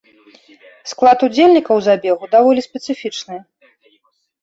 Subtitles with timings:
[0.91, 3.35] Склад удзельнікаў забегу даволі спецыфічны.